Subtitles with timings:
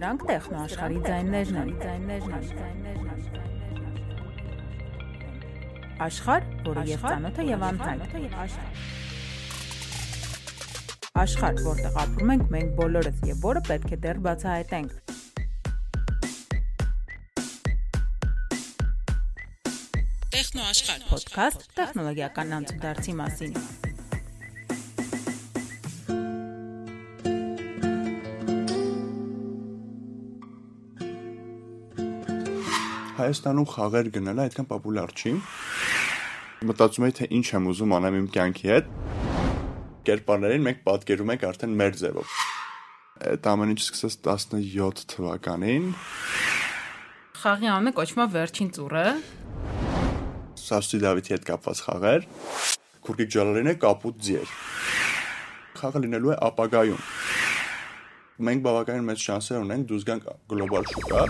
[0.00, 2.44] Սրանք տեխնո աշխարհի ձայներն են, ձայներն են։
[6.06, 8.14] Աշխարհ, որը եւ ծանոթ է եւ անծանոթ։
[11.24, 14.90] Աշխարհ, որտեղ ապրում ենք մենք բոլորս եւ որը պետք է դեռ բացահայտենք։
[20.32, 23.52] Տեխնո աշխարհ Ոդքասթ տեխնոլոգիական անցուդարձի մասին։
[33.20, 35.32] Հայաստանում խաղեր գնելը այդքան պոպուլյար չի։
[36.70, 38.88] Մտածում եի թե ինչ եմ ուզում անեմ իմ կյանքի հետ։
[40.08, 42.38] Կերպարներին մենք պատկերում ենք արդեն մեր ձևով։
[43.30, 45.90] Այդ ամեն ինչ սկսեց 17 թվականին։
[47.40, 49.04] Խաղի անունը կոչվում է Վերջին ծուռը։
[50.64, 52.26] Սաստի Դավիթի հետ կապված խաղեր։
[53.04, 54.54] Քուրկիկ ջալարինը կապուտ ձիեր։
[55.80, 57.04] Խաղը լինելու է ապագայում։
[58.48, 61.24] Մենք բավականին մեծ շանսեր ունենք դուրս գանք գլոբալ շուկա։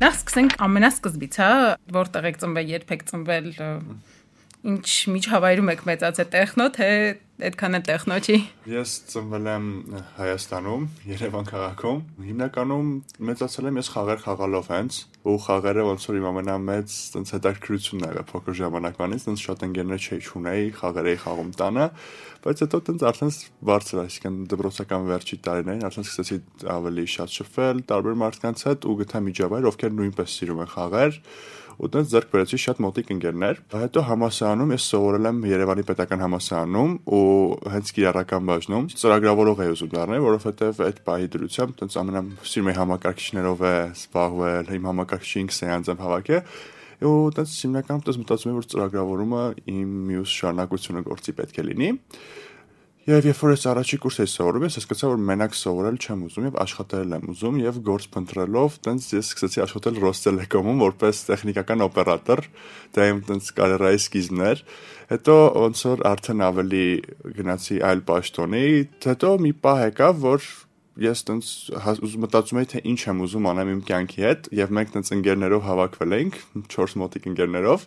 [0.00, 1.48] Նախ սկսենք ամենասկզբից, հա,
[1.92, 3.48] որտեղ եք ծնվել, երբ եք ծնվել,
[4.60, 6.88] ինչ միջավայրում եք մեծացել, տեխնո թե
[7.40, 8.36] այդքան էլ տեխնո չի։
[8.68, 9.66] Ես ծնվել եմ
[10.18, 12.90] Հայաստանում, Երևան քաղաքում։ Հիմնականում
[13.30, 18.10] մեծացել եմ ես խաղեր խաղալով հենց, ու խաղերը ոնց որ իմ ամենամեծ տենց հետաքրքրությունն ա
[18.10, 21.86] եղել փոքր ժամանակվանից, տենց շատ ընկերներ չէի չունեի, խաղեր էի խաղում տանը,
[22.40, 23.32] բայց հետո տենց արդեն
[23.70, 26.38] բարձր, այսինքն դպրոցական վերջի տարիներին արդեն սկսեցի
[26.76, 31.20] ավելի շատ շփվել տարբեր մարդկանց հետ ու գտա միջավայր, ովքեր նույնպես սիրում են խաղեր
[31.78, 36.92] ու դեռ ձեռք բերեցի շատ մոտիկ ընկերներ։ Հետո համասարանում ես սովորել եմ Երևանի պետական համասարանում
[37.20, 37.22] ու
[37.74, 43.64] հենց կիրառական բաժնում ծրագրավորող էի ուզում դառնել, որովհետև այդ պահի դրությամբ տենց ամենասիրում էի համակարգիչներով
[43.70, 46.44] է զբաղվել, իմ համակարգչի 5 սեանս եմ հավաքել
[47.00, 51.88] ու տենց հիմնականում տես մտածում եմ որ ծրագրավորումը իմ մյուս շարունակությունը գործի պետք է լինի
[53.10, 56.44] Եվ երբ որ ես առաջի կուրս էի սովորում, ես հասկացա, որ մենակ սովորել չեմ ուզում
[56.46, 62.44] եւ աշխատել եմ ուզում եւ գործ փնտրելով, տենց ես սկսեցի աշխատել Rostelecom-ում որպես տեխնիկական օպերատոր,
[62.94, 64.64] դա իմ տենց կարիերայի սկիզբն էր։
[65.10, 66.86] Հետո ոնց որ արդեն ավելի
[67.40, 68.64] գնացի այլ պաշտոնի,
[69.10, 70.50] հետո մի պահ եկավ, որ
[71.10, 71.52] ես տենց
[72.06, 75.62] ուզում մտածում էի թե ինչ եմ ուզում անեմ իմ կյանքի հետ եւ մենք տենց ընկերներով
[75.66, 76.38] հավաքվել էինք
[76.74, 77.86] 4 մոտիկ ընկերներով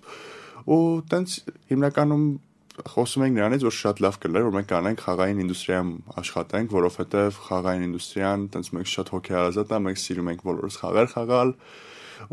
[0.73, 0.79] ու
[1.13, 1.35] տենց
[1.69, 2.25] հիմնականում
[2.73, 5.89] խոսում ենք նրանից, որ շատ լավ կլներ, որ մենք կանենք խաղային ինդուստրիայում
[6.23, 11.53] աշխատենք, որովհետև խաղային ինդուստրիան տենց մենք շատ հոգեարազատ է, մենք սիրում ենք բոլորս խաղեր խաղալ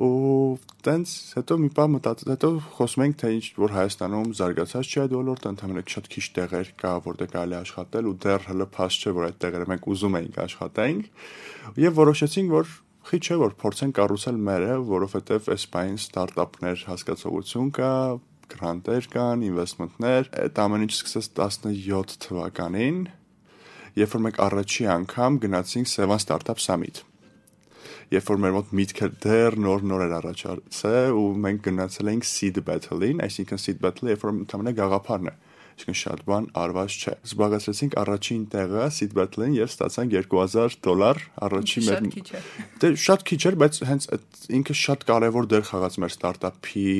[0.01, 5.01] ու տենց հետո մի բան մտածել, հետո խոսում ենք թե ինչ որ Հայաստանում զարգացած չի
[5.03, 9.15] այդ ոլորտը, ընդհանրապես շատ քիչ տեղեր կա, որտեղ կարելի աշխատել ու դեռ հələ փաս չէ,
[9.19, 11.11] որ այդ տեղերը մենք ուզում էինք աշխատենք
[11.81, 12.75] եւ որոշեցինք, որ
[13.11, 17.93] խի չէ որ փորձենք կառուցել մերը, որովհետև այս բային ստարտափներ հասկացողություն կա,
[18.55, 22.99] գրանտեր կան, ինվեստմենտներ, այդ ամեն ինչ սկսեց 17 թվականին,
[24.01, 27.05] երբ որ մենք առաջի անգամ գնացինք Sevan Startup Summit
[28.11, 33.23] երբ որ մեր մոտ միտքը դեռ նոր-նոր էր առաջացել ու մենք գնացել էինք seed battle-ին,
[33.23, 35.35] այսինքն seed battle-ը երբ որ ընդհանրապես գաղափարն է
[35.81, 41.83] այսինքն շատ բան արված չէ։ Զբաղեցրեցինք առաջին տեղը Seed Battle-ին եւ ստացանք 2000 դոլար առաջի
[41.87, 42.05] մեր
[42.81, 44.09] Դե շատ քիչ էր, բայց հենց
[44.61, 46.95] ինքը շատ կարևոր դեր խաղաց մեր ստարտափի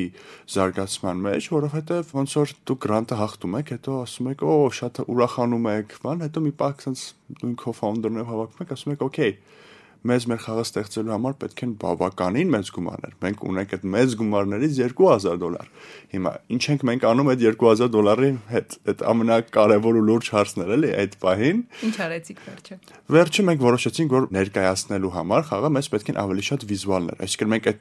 [0.55, 5.71] զարգացման մեջ, որովհետեւ ոնց որ դու գրանտը հաղթում եք, հետո ասում եք, օ, շատ ուրախանում
[5.77, 7.05] եք, բան, հետո մի պակ sense
[7.41, 9.35] նույն co-founder-ները հավաքում եք, ասում եք, օքեյ
[10.07, 14.79] մեզ մեր խաղը ստեղծելու համար պետք են բավականին մեծ գումարներ։ Մենք ունենք այդ մեծ գումարներից
[14.81, 15.69] 2000 դոլար։
[16.15, 20.73] Հիմա ինչ ենք մենք անում այդ 2000 դոլարի հետ։ Այդ ամենակարևոր ու լուրջ հարցն էր
[20.77, 22.79] էլի այդ պահին։ Ինչ արեցիք վերջը։
[23.21, 27.71] Վերջը մենք որոշեցինք, որ ներկայացնելու համար խաղը մեզ պետք են ավելի շատ վիզուալներ։ Այսինքն մենք
[27.71, 27.81] այդ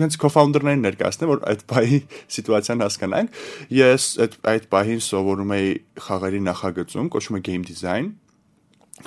[0.00, 2.00] հենց co-founder-ներին ներկայացնենք, որ այդ պահի
[2.38, 3.40] սիտուացիան հասկանանք։
[3.80, 5.70] Ես այդ այդ պահին սովորում էի
[6.06, 8.12] խաղերի նախագծում, կոչվում է game design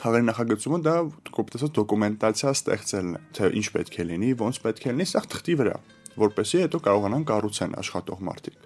[0.01, 0.95] խաղերի նախագծումը դա
[1.37, 5.59] կոպտեսած դոկումենտացիա ստեղծելն է, թե ինչ պետք է լինի, ոնց պետք է լինի, սա թղթի
[5.63, 5.77] վրա
[6.19, 8.57] որպեսզի հետո կարողանան կառուցեն աշխատող մարդիկ։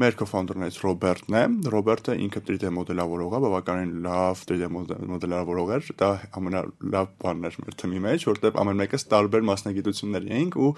[0.00, 1.42] Մեր co-founder-ներից Ռոբերտն է։
[1.74, 4.68] Ռոբերտը ինքը 3D մոդելավորող է, բավականին լավ 3D
[5.10, 6.10] մոդելավորող էր։ Դա
[6.40, 10.70] ամենալավ բանն էր մեր թիմի մեջ, որտեղ ամեն մեկս տարբեր մասնագիտություններ էինք ու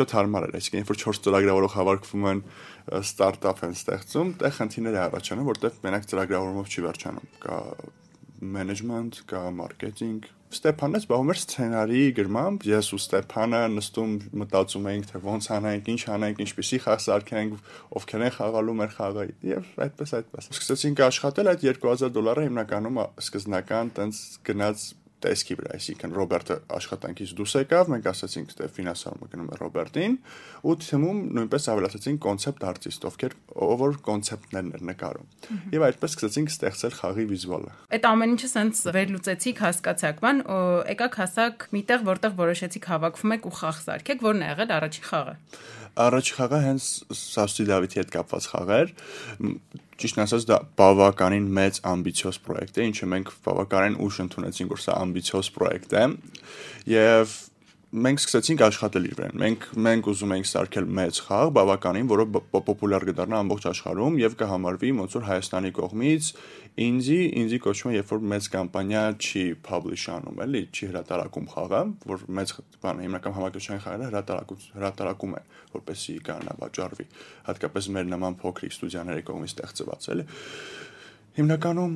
[0.00, 2.42] շատ հարմար էր։ Այսինքն, երբ որ 4 ծրագրավորող հավաքվում են
[3.02, 7.60] ստարտափ են ստեղծում, տեղ խնդիրներ է առաջանում, որտեղ մենակ ծրագրավորումով չի վերջանում։ Կա
[8.40, 15.20] management, կա marketing, Ստեփանը զբաղվում էր սցենարի գրմամբ, ես ու Ստեփանը նստում մտածում էինք, թե
[15.24, 20.48] ոնց անենք, ինչ անենք, ինչպեսի խաղ սարքենք, ովքեր են խաղալու մեր խաղը եւ այդպես այդպես։
[20.54, 24.86] Սկսեցինք աշխատել այդ 2000 դոլարը հիմնականում սկզբնական տենց գնաց
[25.26, 30.16] տեսքի վրա, այսինքն Ռոբերտը աշխատանքից դուրս եկավ, մենք ասացինք, թե ֆինանսավորումը գնում է Ռոբերտին,
[30.66, 33.36] ու թիմում նույնպես ավելացեցինք կոնցեպտ արտիստ, ովքեր
[33.66, 35.28] ով կոնցեպտներն էր նկարում։
[35.76, 40.42] Եվ այդպես սկսեցինք ստեղծել խաղի վիզուալը։ Այդ ամեն ինչը սենց վերլուծեցիք, հասկացաք, ման
[40.96, 45.36] եկաք հասակ միտեղ, որտեղ որոշեցիք հավաքվում եք ու խաղ սարքեք, որն է եղել առաջին խաղը։
[45.96, 48.90] Առաջ խաղը հենց Սասի Դավիթի հետ կապված խաղ էր
[49.96, 54.96] ճիշտ ասած դա բավականին մեծ ամբիցիոզ պրոյեկտ է, ինչը մենք բավականին ուշ ընդունեցինք, որ սա
[55.06, 56.04] ամբիցիոզ պրոյեկտ է
[56.92, 57.36] եւ
[57.96, 63.06] մենք սկսեցինք աշխատել իր վրա։ Մենք մենք ուզում ենք սարքել մեծ խաղ, բավականին, որը պոպուլյար
[63.08, 66.28] կդառնա ամբողջ աշխարհում եւ կհամարվի ոնց որ Հայաստանի կողմից
[66.86, 71.82] ինձի, ինձի կոչվում երբ որ մեծ կամպանիա չի publish անում, էլի, չի հրատարակում խաղը,
[72.12, 72.52] որ մեծ
[72.84, 75.42] բան հիմնական համակարգչային խաղերը հրատարակում հրատարակում է,
[75.76, 77.06] որպեսզի կանա վաճառվի,
[77.48, 80.28] հատկապես մեր նման փոքրիկ ստուդիաների կողմից ստեղծված, էլի
[81.36, 81.94] հիմնականում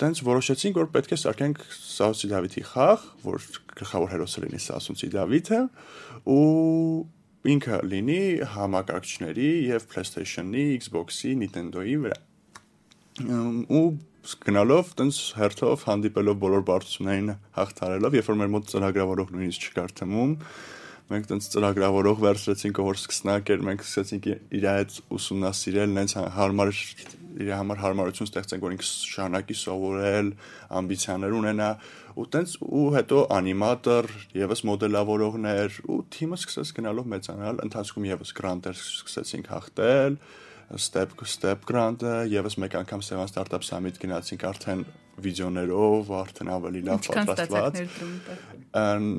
[0.00, 3.44] տենց որոշեցինք որ պետք է սարքենք Սասունցի Դավիթի խաղ, որ
[3.78, 5.60] գլխավոր հերոսը լինի Սասունցի Դավիթը
[6.34, 6.40] ու
[7.46, 8.20] ինքը լինի
[8.56, 12.18] համակարգչների եւ PlayStation-ի, Xbox-ի, Nintendo-ի վրա
[13.26, 13.84] ու
[14.46, 20.32] գնալով տենց հերթով հանդիպելով բոլոր բարդություններին հաղթարելով, երբ որ մեր մոտ ծրագրավորող նույնիսկ չկար թմում,
[21.06, 24.24] մենք տենց ծրագրավորող վերցրեցինք, որ սկսնակեր, մենք սկսեցինք
[24.58, 26.72] իր հետ ուսումնասիրել, նենց հարմար
[27.36, 30.30] իր համար հարմարություն ստեղծենք, որ ինքը շարունակի սովորել,
[30.80, 31.68] ամբիցիաներ ունենա,
[32.16, 34.08] ու տենց ու հետո անիմատոր,
[34.40, 40.18] եւս մոդելավորողներ, ու թիմը սկսեց գնալով մեծանալ, ընթացքում եւս գրանտեր սկսեցինք հաղթել,
[40.74, 44.86] step step grant-ը եւս մեկ անգամ Seven Startup Summit գնացինք արդեն
[45.22, 47.78] վիդեոներով, արդեն ավելի լավ պատրաստված։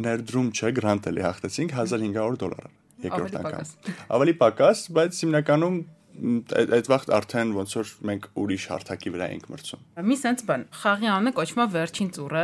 [0.07, 2.67] Ներդրում չէ, գրանտ էլի հաղթեցինք 1500 դոլար
[3.07, 5.79] երկրորդ անգամ։ Ավելի պակաս, բայց հիմնականում
[6.17, 11.09] այդ վաղ արդեն ոնց որ մենք ուրիշ հարթակի վրա ենք մրցում։ Մի sense բան, խաղի
[11.13, 12.43] անունը կոչվում է վերջին ծուրը,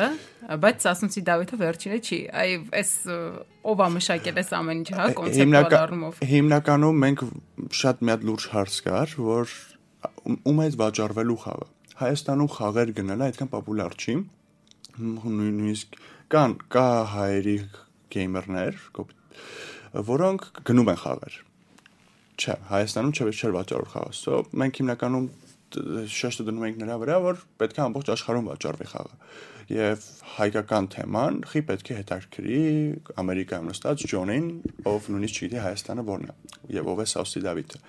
[0.64, 2.92] բայց Սասունցի Դավիթը վերջինը չի։ Այ այս
[3.74, 7.24] ով է մշակել այս ամեն ինչը, հա, կոնցեպտուալ առումով։ Հիմնականում մենք
[7.82, 9.56] շատ մի հատ լուրջ հարց կար, որ
[10.34, 11.68] ում է վաճառվելու խաղը։
[12.04, 14.16] Հայաստանում խաղեր գնելը այդքան պոպուլար չի։
[15.04, 15.98] Նույնիսկ
[16.34, 17.58] կան կա հայերի
[18.14, 18.84] գեյմերներ,
[20.14, 21.42] որոնք գնում են խաղեր
[22.38, 25.28] չէ, Հայաստանում չէ, չէ վաճառող խաղը։ So մենք հիմնականում
[25.74, 29.18] շեշտը դնում ենք նրա վրա, որ պետք է ամբողջ աշխարհում վաճառվի խաղը։
[29.74, 32.60] Եվ հայկական թեման խի պետք է հետաքրքրի
[33.24, 34.48] Ամերիկայում նստած Ջոնին,
[34.92, 36.36] ով նույնիսկ չգիտի Հայաստանը որն է
[36.78, 37.82] եւ ով է Սաուսի Դավիթը։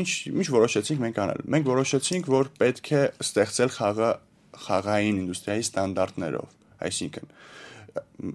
[0.00, 4.10] Ինչ ինչ որոշեցինք մենք անել։ Մենք որոշեցինք, որ պետք է ստեղծել խաղը
[4.60, 6.54] խաղային ինդուստրիայի ստանդարտներով,
[6.86, 7.34] այսինքն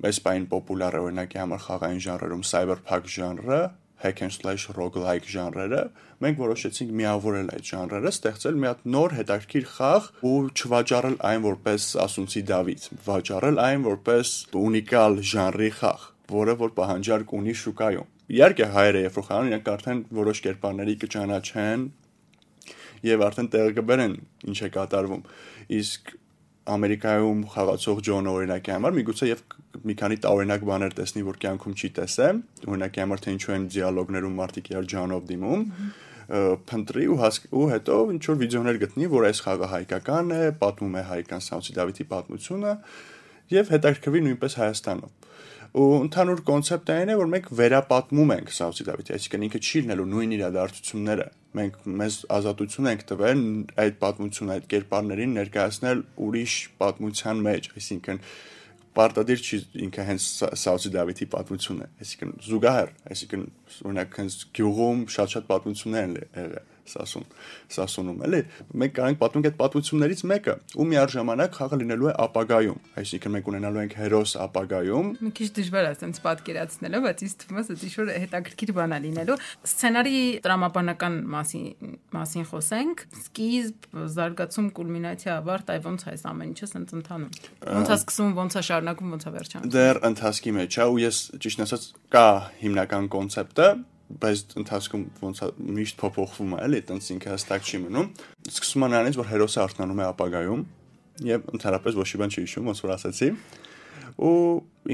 [0.10, 3.60] այս բային պոպուլար օրինակի համար խաղային ժանրերում cyberpunk ժանրը
[4.04, 5.82] hack and slash roguelike ժանրերը,
[6.24, 11.88] մենք որոշեցինք միավորել այդ ժանրերը, ստեղծել մի հատ նոր հետաքրքիր խաղ ու չվաճառել այն որպես
[12.06, 14.34] ասունցի Դավիթ, վաճառել այն որպես
[14.66, 16.06] ունիկալ ժանրի խաղ,
[16.36, 21.90] որը որ պահանջարկ ունի շուկայում։ Իհարկե հայերը որ խաղան, իրենք արդեն որոշ կերպարների կճանաչեն
[23.06, 24.16] եւ արդեն տեղ կբերեն
[24.50, 25.26] ինչ է կատարվում։
[25.76, 26.16] Իսկ
[26.66, 29.42] Ամերիկայում խաղացող Ջոնը օրինակի համար միգուցե եւ
[29.86, 34.40] մի քանի տարօրինակ բաներ տեսնի, որ կյանքում չի տեսել, օրինակի համար թե ինչու են դիալոգներում
[34.40, 35.66] մարդիկ իրար Ջանով դիմում,
[36.26, 40.96] փնտրի ու հասկ ու հետո ինչ որ վիդեոներ գտնի, որ այս խաղը հայկական է, պատմում
[40.96, 42.74] է հայկական Սաուցի Դավիթի պատմությունը
[43.54, 45.14] եւ հետաքրքրվի նույնպես Հայաստանում
[45.76, 50.06] ու ընդհանուր կոնցեպտը այն է որ մենք վերապատմում ենք Սաուցի Դավիթի, այսինքն ինքը չի լինելու
[50.12, 51.26] նույն իրադարձությունները։
[51.60, 53.42] Մենք մեզ ազատություն ենք տվել
[53.84, 58.22] այդ պատմությունը, այդ կերպարներին ներկայացնել ուրիշ պատմության մեջ, այսինքն
[58.96, 60.30] պարտադիր չի ինքը հենց
[60.64, 63.44] Սաուդի Դավիթի պատմությունն է, այսինքն զուգահեռ, այսինքն
[63.92, 67.26] օրինակ հենց գյուղում շատ-շատ պատմություններ են եղել Սասուն,
[67.76, 68.40] Սասունում, էլի։
[68.82, 73.50] Մենք կարող ենք պատմենք այդ պատմություններից մեկը, ու միաժամանակ խաղը լինելու է ապագայում, այսինքն մենք
[73.52, 77.86] ունենալու ենք հերոս ապագայում։ Մի քիչ դժվար է ասենց պատկերացնելը, բայց ինձ թվում է, որ
[77.90, 81.66] ինչ-որ հետաքրքիր բան է լինելու։ Սցենարի տրամաբանական մասին
[82.16, 87.34] մասին խոսենք։ Սկիզբ, զարգացում, կուլմինացիա, ավարտ, այ ոնց է այս ամեն ինչը սենց ընթանում։
[87.66, 91.20] Ոնց է սկսում, ոնց է շարունակվում, ոնց է վերջանում։ Դեռ ընթացքի մեջ է ու ես
[91.46, 92.28] ճիշտ ասած կա
[92.62, 93.68] հիմնական կոնցեպտը,
[94.06, 95.40] բայց ընթացքում ոնց
[95.76, 98.10] միշտ փոփոխվում է, էլի, տենց ինքը հստակ չի մնում։
[98.52, 100.66] Սկսում է նրանից, որ հերոսը արթնանում է ապագայում
[101.26, 103.30] եւ ընդհանրապես ոչ մի բան չի հիշում, ոնց որ ասացի։
[104.16, 104.36] Ու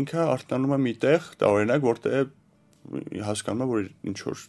[0.01, 2.29] ինքը արթնանում է միտեղ, տարօրինակ, որտեղ
[3.27, 4.45] հասկանում է, որ ինչ որ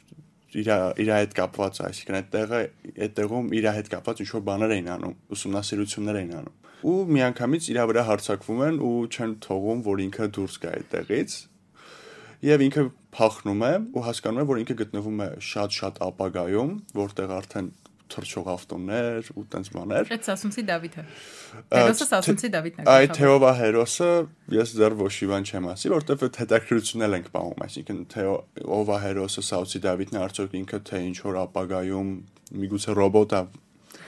[0.53, 0.69] իր
[1.03, 2.59] իր հետ կապված է, այսինքն այդ տեղը
[2.93, 7.69] այդ տեղում իր հետ կապված ինչ որ բաներ էին անում, ուսումնասիրություններ էին անում։ Ու միանգամից
[7.73, 11.37] իր վրա հարցակվում են ու չեն թողում, որ ինքը դուրս գա այդ տեղից
[12.43, 17.71] եւ ինքը փախնում է ու հասկանում է, որ ինքը գտնվում է շատ-շատ ապագայում, որտեղ արդեն
[18.13, 21.05] թռչող ավտոներ ու տենց բաներ։ Այդ Սասունցի Դավիթը։
[21.73, 24.11] Հերոսը Սասունցի Դավիթն է։ Այդ Թեովա հերոսը
[24.57, 28.99] ես դեռ ոչ մի բան չեմ ասի, որովհետև այդ հետաքրությունն էլ ենք պահում, այսինքն Թեովա
[29.07, 32.13] հերոսը Սասունցի Դավիթն է արդյոք ինքը թե ինչ որ ապագայում
[32.63, 33.43] միգուցե ռոբոտ է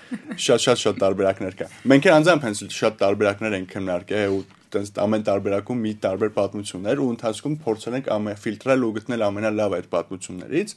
[0.44, 4.42] շատ-շատ շատ տարբերակներ կա։ Մենք էլ անձամբ հենց շատ տարբերակներ ենք քննարկել ու
[4.74, 9.76] տենց ամեն տարբերակում մի տարբեր պատմություններ ու ընթացքում փորձել ենք ամեն ֆիլտրել ու գտնել ամենալավ
[9.78, 10.74] այդ պատմություններից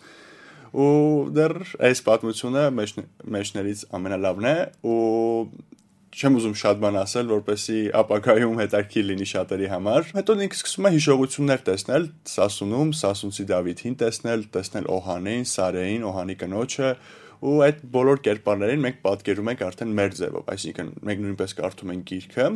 [0.77, 0.91] ու
[1.37, 1.55] դեռ
[1.87, 4.97] այս պատմությունը մեջներից ամենալավն է ու
[6.17, 10.91] չեմ ուզում շատ բան ասել, որպեսի ապակայում հետաքրքիր լինի շատերի համար։ Հետո ինքը սկսում է
[10.95, 16.89] հիշողություններ տեսնել Սասունում, Սասունցի Դավիթին տեսնել, տեսնել Օհանին, Սարեին, Օհանի կնոջը,
[17.37, 22.07] ու այդ բոլոր կերպարներին մենք պատկերում ենք արդեն մեր ձևով, այսինքն մենք նույնպես կարդում ենք
[22.11, 22.47] գիրքը,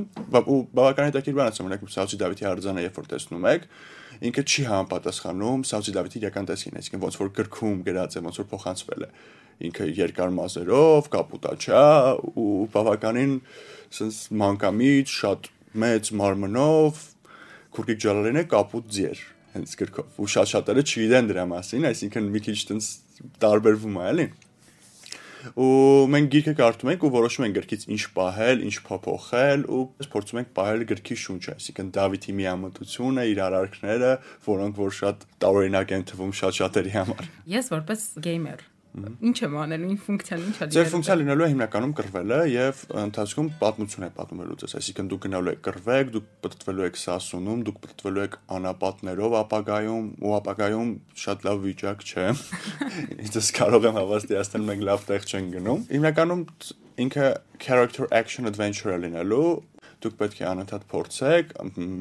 [0.41, 3.67] ու բավական հետաքրքիր բան ասում ենք Սաուցի Դավիթի արձանը, երբ որ տեսնում եք,
[4.31, 8.47] ինքը չի համապատասխանում Սաուցի Դավիթի իրական տեսքին, այսինքն ոնց որ գրքում գրած է, ոնց որ
[8.51, 9.09] փոխանցվել է
[9.61, 11.81] ինքը երկար մազերով, կապուտաչա
[12.41, 13.33] ու բավականին
[13.93, 15.50] sense մանկամիջ, շատ
[15.81, 17.03] մեծ մարմնով
[17.77, 19.21] քուրկիկ ջալալին է կապուտ ձեր
[19.51, 22.89] հենց գրքով ու շատ շատերը չգիտեն դրա մասին, այսինքն մի քիչ տենց
[23.43, 24.25] տարբերվում է, էլի
[25.55, 29.83] ու մենք գիրքը կարդում ենք ու որոշում ենք գրքից ինչ պահել, ինչ փոփոխել ու
[30.15, 34.12] փորձում ենք պահել գրքի շունչը, այսինքն Դավիթի միամտությունը, իր արարքները,
[34.48, 39.89] որոնք որ շատ տարօրինակ են թվում շատ շատերի համար։ Ես որպես գեյմեր Ինչ եմ անելու,
[39.91, 44.10] ինչ ֆունկցիան, ինչ է լինելու։ Ձեր ֆունկցիա լինելու է հիմնականում կռվելը եւ ընթացքում պատմություն է
[44.17, 49.38] պատմելու ձեզ, այսինքն դուք գնալու եք կռվեք, դուք պատտվելու եք սասունում, դուք պատտվելու եք անապատներով
[49.41, 50.91] ապագայում ու ապագայում
[51.24, 52.27] շատ լավ վիճակ չէ։
[53.31, 56.43] Ես կարող եմ հավաստիացնել մենք լավ տեղ չեն գնում։ Հիմնականում
[57.01, 57.27] ինքը
[57.63, 59.45] character action adventure լինելու
[60.01, 61.51] դուք պետք է անընդհատ փորձեք,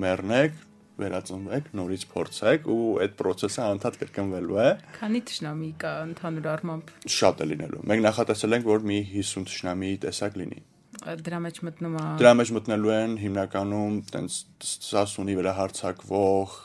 [0.00, 0.60] մեռնեք,
[1.04, 7.40] վերածնվեք, նորից փորձեք ու այդ process-ը անդադ կրկնվելու է։ Քանի ճշնամի կա ընդհանուր առմամբ։ Շատ
[7.40, 10.60] է լինելու։ Մենք նախատեսել ենք, որ մի 50 ճշնամի տեսակ լինի
[11.00, 14.34] դրա մեջ մտնում է դրա մեջ մտնելու են հիմնականում տենց
[14.84, 16.56] սասունի վրա հարցակվող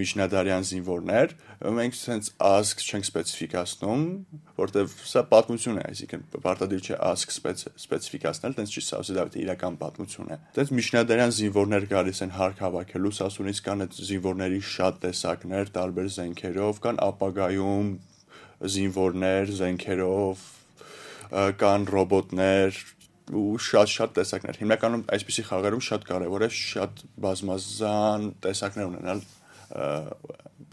[0.00, 1.34] միջնադարյան զինվորներ
[1.76, 4.02] մենք տենց ազգ չենք սպეციფიկացնում
[4.60, 10.34] որտեվ սա պատմություն է այսինքն պարտադիր չէ ազգ սպეციფიկացնել տենց չի սա Դավիթի իրական պատմություն
[10.34, 16.12] է տենց միջնադարյան զինվորներ գալիս են հարկ հավաքելու սասունից կան այդ զինվորների շատ տեսակներ տարբեր
[16.16, 17.90] զենքերով կան ապագայում
[18.76, 20.44] զինվորներ զենքերով
[21.60, 22.76] կան ռոբոտներ
[23.34, 29.24] ու շատ-շատ տեսակներ։ Հիմնականում այսպիսի խաղերում շատ կարևոր է շատ բազմազան տեսակներ ունենալ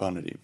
[0.01, 0.37] բաների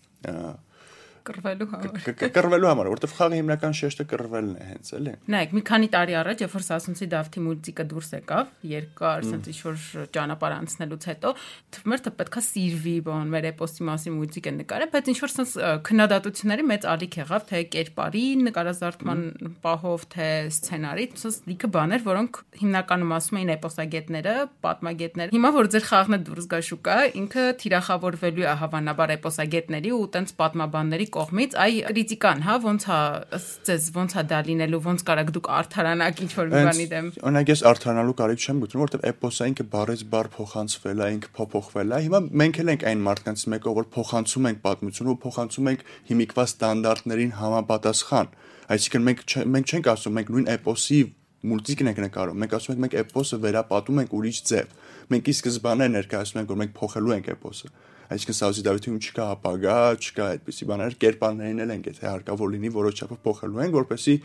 [1.27, 5.89] կռվելու համար։ Կռվելու համար, որովհետև խաղը հիմնական շեշտը կռվելն է հենց, էլի։ Նայեք, մի քանի
[5.95, 9.77] տարի առաջ, երբ որ Սասունցի Դավթի մուլտիկը դուրս եկավ, երկար, ասենց ինչ որ
[10.15, 11.33] ճանապարհ անցնելուց հետո,
[11.79, 16.87] թվմերթը պետքա սիրվի, բան, մեր էպոսի մասին մուլտիկը նկարել, բայց ինչ որ sense քննադատությունների մեծ
[16.89, 19.23] ալիք եղավ, թե կերպարի, նկարազարդման
[19.63, 24.35] պահով, թե սցենարի, sense լիքը բաներ, որոնք հիմնականում ասում էին էպոսագետները,
[24.65, 30.07] պատմագետները։ Հիմա որ ձեր խաղն է դուրս գա շուկա, ինքը թիրախավորվելու է հավանաբար էպոսագետների ու
[30.15, 33.39] տենց պատմաբանների կողմից, այ քրիտիկան, հա, ոնց է
[33.69, 37.63] ձեզ ոնց է դա լինելու, ոնց կարաք դուք արթարանաք ինչ որ բանի դեմ։ Օրինակ ես
[37.69, 42.21] արթարանալու կարիք չեմ գտնում, որովհետև էպոսը ինքը բարից բար փոխանցվել է, ինքը փոփոխվել է։ Հիմա
[42.39, 47.33] մենք էլ ենք այն մարդկանց մեկը, որ փոխանցում ենք պատմությունը ու փոխանցում ենք հիմիկվա ստանդարտներին
[47.39, 48.33] համապատասխան։
[48.69, 50.99] Այսինքն մենք մենք չենք ասում մենք նույն էպոսի
[51.39, 54.73] մուլտիկն ենք նկարում։ Մենք ասում ենք մենք էպոսը վերապատում ենք ուրիշ ձև։
[55.09, 57.71] Մենք ի սկզբանե ներկայացնում ենք որ մենք փոխելու ենք էպոսը
[58.09, 63.01] այսինքն Սաուդի Դավիթում չկա ապագա, չկա այդպիսի բաներ, կերպարներին էլ են, եթե հարկավոր լինի որոշ
[63.03, 64.15] չափով փոխելու են, որպեսզի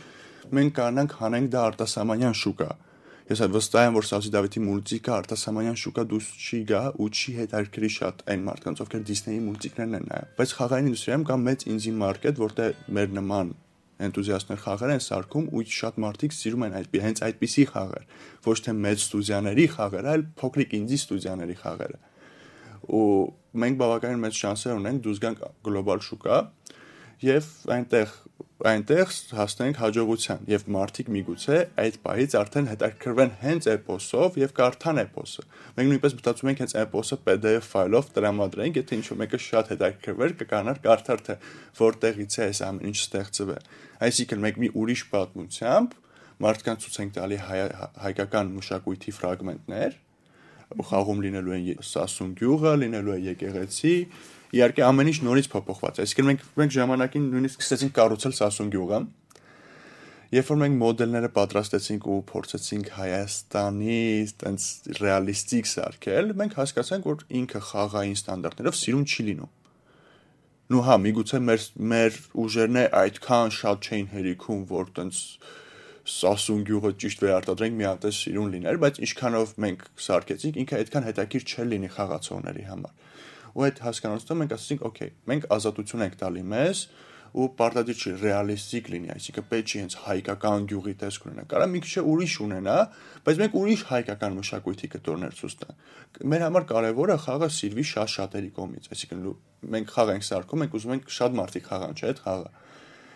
[0.56, 2.70] մենք կանանք հանենք դա արտասահմանյան շուկա։
[3.24, 7.36] Ես այդ վստահ եմ, որ Սաուդի Դավիթի մուլտիկը արտասահմանյան շուկա դուրս չի գա ու չի
[7.40, 11.94] հետաքրքրի շատ այն մարդկանց, ովքեր Disney-ի մուլտիկներն են նայում։ Բայց խաղային ինդուստրիայում կա մեծ ինձի
[12.04, 13.54] մարքետ, որտեղ մեր նման
[14.04, 18.08] էնտուզիաստներ խաղեր են սարքում ու շատ մարդիկ սիրում են այդ հենց այդպիսի խաղեր,
[18.44, 22.00] ոչ թե մեծ ստուդիաների խաղերը, այլ փոքրիկ ինդի ստուդիաների խաղերը
[22.88, 23.06] ու
[23.64, 26.38] մենք բավականին մեծ շանսեր ունենք դուրս գանք գլոբալ շուկա
[27.24, 28.14] եւ այնտեղ
[28.64, 35.44] այնտեղ հասնենք հաջողության եւ մարդիկ միգուցե այդ պահից արդեն հետաքրքրվեն հենց էպոսով եւ կարդան էպոսը
[35.78, 40.80] մենք նույնպես մտածում ենք հենց էպոսը PDF ֆայլով տրամադրենք եթե ինչ-որ մեկը շատ հետաքրքրվեր կկանար
[40.86, 41.36] կարդար թե
[41.82, 43.68] որտեղից է այս ամեն ինչ ստեղծվել
[44.08, 45.98] այսինքն մենք մի ուրիշ պատմությամբ
[46.44, 47.60] մարդկանց ցույց ենք տալի հայ,
[48.04, 50.00] հայկական մշակույթի ֆրագմենտներ
[50.90, 53.94] խաղում լինելու են Սասուն գյուղը, լինելու է եկեղեցի,
[54.58, 59.00] իհարկե ամեն ինչ նորից փոփոխված է։ Այսինքն մենք մենք ժամանակին նույնիսկ սկսեցինք կառուցել Սասուն գյուղը։
[60.34, 63.98] Երբ որ մենք մոդելները պատրաստեցինք ու փորձեցինք Հայաստանի
[64.40, 64.64] տենց
[64.98, 69.52] ռեալիստիկ սարքել, մենք հասկացանք, որ ինքը խաղային ստանդարտներով սիրուն չի լինում
[70.72, 75.18] նու հա միգուցե մեր մեր ուժերն այդքան շատ չէին հերիքում որ տենց
[76.04, 81.06] սասուն գյուղը ճիշտ վերարտադրենք մի հատ է սիրուն լիներ բայց ինչքանով մենք սարքեցինք ինքը այդքան
[81.08, 82.92] հետաքրիր չէ լինի խաղացողների համար
[83.54, 86.84] ու այդ հասկանալուց մենք ասացինք օքեյ մենք ազատություն ենք տալի մեզ
[87.34, 91.80] ու պարտադիր չի ռեալիստիկ լինի, այսինքն պետք չի հենց հայկական գյուղի տեսք ունենա։ Կարա մի
[91.82, 92.76] քիչ ուրիշ ունենա,
[93.26, 98.50] բայց մենք ուրիշ հայկական մշակույթի կտորներ ցույց տանք։ Մեր համար կարևորը խաղը սիրվի շատ շատերի
[98.54, 99.26] կողմից, այսինքն
[99.74, 102.50] մենք խաղ ենք սարքում, մենք ուզում ենք շատ մարդիկ խաղան, չէ՞, այդ խաղը։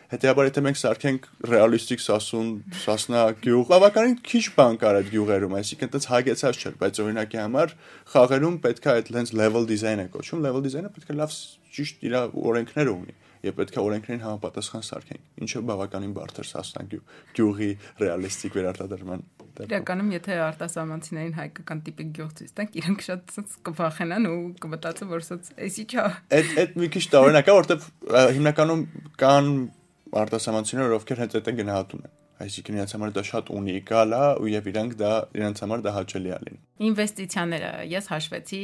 [0.08, 2.46] Հետեւաբար եթե մենք սարքենք ռեալիստիկ Սասուն,
[2.80, 7.74] Սասնա գյուղ, բավականին քիչ բան կար այդ գյուղերում, այսինքն այդպես հագեցած չէր, բայց օրինակի համար
[8.14, 11.34] խաղերում պետք է այդ lens level design-ը կոչվում, level design-ը պետք է լավ
[11.76, 12.16] ճիշտ իր
[12.48, 16.86] օրենքները ունի եւ պետք է օրենքներին համապատասխան սարքենք, ինչը բավականին բարդ էր Սասնա
[17.36, 17.68] գյուղի
[18.00, 24.36] ռեալիստիկ վերարտադրման Իրականում եթե արտասահմանցիներին հայկական տիպի գյուղ ցույց տանք, իրենք շատ ցած կվախենան ու
[24.62, 26.04] կմտածեն, որ ցած էսի չա։
[26.38, 27.88] Այդ այդ մի քիչ տարօրինակ է, որովհետև
[28.38, 28.84] հիմնականում
[29.18, 29.50] կան
[30.22, 34.50] արտասահմանցիներ, ովքեր հենց այդ են գնահատում են այսինքն իրենց համար դա շատ ունիկալ է ու
[34.52, 38.60] եւ իրանք դա իրենց համար դա հաճելի է լինի։ Ինվեստիցիաները ես հաշվեցի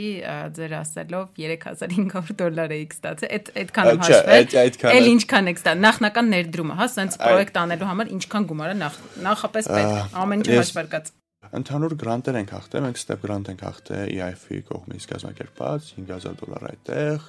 [0.58, 6.78] ձեր ասելով 3500 դոլար էիք ստացել։ Այդ այդքանը հաշվել։ Էլ ինչքան եք ստա նախնական ներդրումը,
[6.78, 11.12] հա, սենց պրոյեկտ անելու համար ինչքան գումար է նախ նախապես պետք ամեն ինչ հաշվարկած։
[11.54, 17.26] Ընդհանուր գրանտեր ենք հաղթել, մենք ստեփ գրանտ ենք հաղթել EIF-ի կողմից կազմակերպած 5000 դոլար այդտեղ։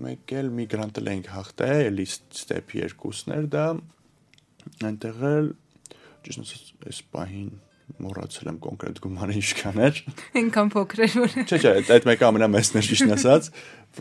[0.00, 3.66] Մեկ էլ մի գրանտ ենք հաղթել, էլի ստեփ երկուսներ դա
[4.88, 5.52] այնտեղ էլ
[6.22, 7.52] ճիշտ ասած այս պահին
[8.02, 9.98] մոռացել եմ կոնկրետ գումարը ինչքան էր։
[10.40, 13.48] Այնքան փոքր էր որ։ Չէ, չէ, այդ մեկը ամենամեծն էր ճիշտ ասած։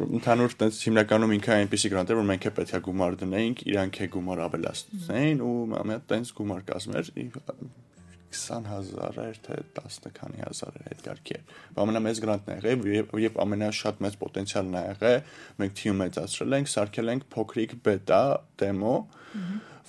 [0.07, 3.99] Ընդհանուր տես հիմնականում ինքը այնպեսի գրանտ էր, որ մենք է պետք է գումար դնեինք, իրանք
[4.01, 7.11] է գումար ավելացնեին ու ամենա տենց գումար կազմեր
[8.35, 11.39] 20000 էր թե 10 քանի հազար էր այդ կարգի
[11.81, 15.19] Ամենամեծ գրանտն է եղել եւ եւ ամենաշատ մեծ պոտենցիալն է եղել։
[15.61, 18.21] Մենք թիմ մեծացրել ենք, սարքել ենք փոքրիկ բետա
[18.61, 18.95] դեմո,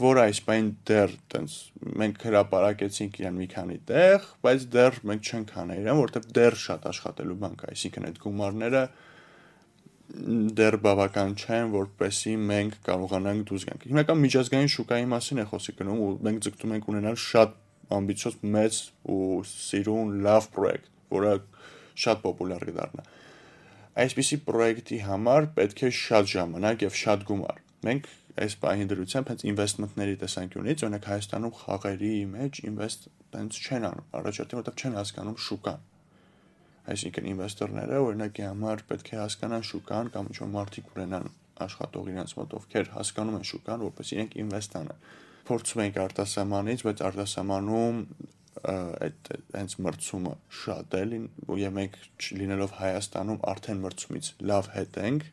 [0.02, 1.54] որ այս բան դեռ տենց
[2.02, 6.86] մենք հրապարակեցինք իրան մի քանի տեղ, բայց դեռ մենք չենք հանել իրան, որովհետեւ դեռ շատ
[6.92, 8.82] աշխատելու բան կա, այսինքն այդ գումարները
[10.12, 16.02] դեռ բավական չեն, որպեսի մենք կարողանանք դուրս գանք։ Հիմնական միջազգային շուկայի մասին է խոսի գնում
[16.02, 17.54] ու մենք ձգտում ենք ունենալ շատ
[17.96, 18.78] ամբիցիոզ մեծ
[19.14, 21.34] ու սիրուն լավ պրոյեկտ, որը
[22.04, 23.04] շատ պոպուլյար կդառնա։
[24.02, 28.06] Այսպիսի պրոյեկտի համար պետք է շատ ժամանակ եւ շատ գումար։ Մենք
[28.42, 34.60] այս բանի դրությամբ հենց ինվեստմենտների տեսանկյունից, օրինակ Հայաստանում խաղերի մեջ ինվեստ տենց չեն անում, առաջորդին
[34.62, 35.82] որտեղ չեն հասկանում շուկան։
[36.92, 41.28] Այսինքն ինվեստորները օրինակի համար պետք է հասկանան շուկան կամ ինչ-որ մարդիկ ունենան
[41.66, 45.04] աշխատող իրենց մոտ, ովքեր հասկանում են շուկան, որպես իրենք ինվեստ անեն։
[45.48, 47.98] Փորձում ենք արտասահմանից, բայց արտասահմանում
[48.62, 51.02] այդ հենց մրցումը շատ է
[51.58, 51.96] եւ մենք
[52.38, 55.24] լինելով Հայաստանում արդեն մրցումից լավ հետ ենք,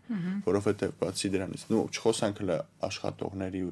[0.47, 2.57] որովհետեւ բացի դրանից, նո չխոսանք հələ
[2.89, 3.63] աշխատողների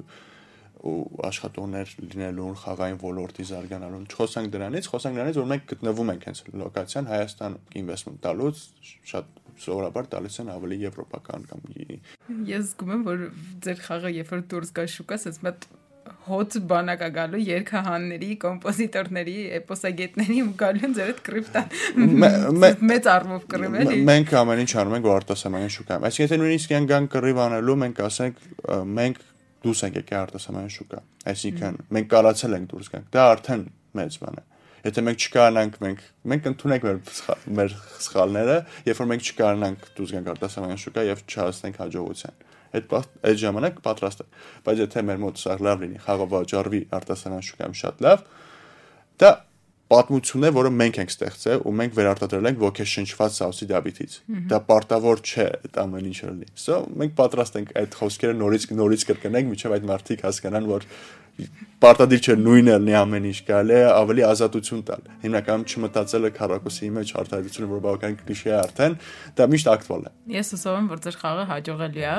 [0.78, 0.94] ու
[1.26, 7.08] աշխատողներ լինելուն խաղային ոլորտի զարգանալուն չխոսանք դրանից, խոսանք դրանից, որ մենք գտնվում ենք հենց լոկացիան
[7.08, 8.62] Հայաստան ինվեստմենտ տալուց
[9.10, 11.66] շատ սովորաբար տալիս են ավելի եվրոպական կամ
[12.46, 13.26] Ես զգում եմ, որ
[13.66, 15.66] ձեր խաղը երբ որ դուրս գա շուկա, ասես մտ
[16.28, 23.78] հոց բանակ գալու երկհանների, կոմպոզիտորների, էպոսագետների ու գալու են ձեր այդ կրիպտան։ Մեծ առումով կռիվ
[23.82, 27.42] էլի։ Մենք ամեն ինչ անում ենք, որ արտասահմանյան շուկայում։ Այսինքն եթե նույնիսկ են գան կռիվ
[27.48, 28.44] անելու, մենք ասենք
[28.98, 29.24] մենք
[29.68, 33.64] դուրս ենք եկել արտասահմանյան շուկա։ Այսինքն մենք կարացել ենք դուրս գանք։ Դա արդեն
[33.98, 34.48] մեծ բան է
[34.88, 36.98] եթե մենք չկարանանք մենք մենք ընդունենք մեր
[37.58, 37.72] մեր
[38.04, 42.38] սխալները երբ որ մենք չկարանանք դուրս գանք արտասահմանյան շուկա եւ չհասնենք հաջողության
[42.76, 44.26] այդ այդ ժամանակ պատրաստ է
[44.66, 48.24] բայց եթե մեր մոտ սա լավ լինի խաղը վաճառվի արտասանան շուկայում շատ լավ
[49.22, 49.30] դա
[49.88, 54.16] պատմություն է, որը մենք ենք ստեղծել ու մենք վերարտադրել ենք ոգեշնչված Սաուսի Դավիթից։
[54.50, 59.06] Դա պարտավոր չէ այդ ամեն ինչը լինի։ So մենք պատրաստ ենք այդ խոսքերը նորից նորից
[59.08, 60.86] կրկնենք, միջև այդ մարդիկ հասկանան, որ
[61.78, 67.12] պարտադիր չէ նույնը լինի ամեն ինչ, կարելի է ավելի ազատություն տալ։ Հիմնականում չմտածելը քարակոսի մեջ
[67.22, 68.98] արտադրությունը, որ բավական կլիշե է արդեն,
[69.38, 72.16] դա միշտ ակտուալ է։ Ես հուսով եմ, որ ձեր խաղը հաջողելի է